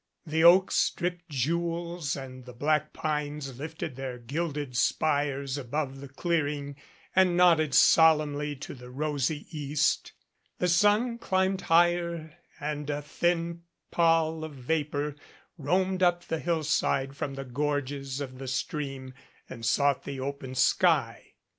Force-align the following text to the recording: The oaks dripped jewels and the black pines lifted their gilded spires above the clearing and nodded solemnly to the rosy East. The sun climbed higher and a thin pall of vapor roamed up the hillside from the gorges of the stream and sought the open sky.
The 0.25 0.43
oaks 0.43 0.89
dripped 0.89 1.29
jewels 1.29 2.15
and 2.15 2.45
the 2.45 2.53
black 2.55 2.91
pines 2.91 3.59
lifted 3.59 3.95
their 3.95 4.17
gilded 4.17 4.75
spires 4.75 5.59
above 5.59 5.99
the 6.01 6.07
clearing 6.07 6.75
and 7.15 7.37
nodded 7.37 7.75
solemnly 7.75 8.55
to 8.55 8.73
the 8.73 8.89
rosy 8.89 9.45
East. 9.55 10.13
The 10.57 10.67
sun 10.67 11.19
climbed 11.19 11.61
higher 11.61 12.35
and 12.59 12.89
a 12.89 13.03
thin 13.03 13.61
pall 13.91 14.43
of 14.43 14.55
vapor 14.55 15.17
roamed 15.59 16.01
up 16.01 16.23
the 16.25 16.39
hillside 16.39 17.15
from 17.15 17.35
the 17.35 17.45
gorges 17.45 18.19
of 18.19 18.39
the 18.39 18.47
stream 18.47 19.13
and 19.47 19.63
sought 19.63 20.03
the 20.03 20.19
open 20.19 20.55
sky. 20.55 21.33